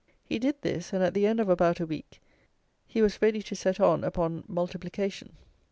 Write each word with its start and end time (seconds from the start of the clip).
He 0.23 0.39
did 0.39 0.55
this, 0.63 0.93
and 0.93 1.03
at 1.03 1.13
the 1.13 1.27
end 1.27 1.39
of 1.39 1.47
about 1.47 1.79
a 1.79 1.85
week 1.85 2.23
he 2.87 3.03
was 3.03 3.21
ready 3.21 3.43
to 3.43 3.55
set 3.55 3.79
on 3.79 4.03
upon 4.03 4.43
multiplication. 4.47 5.37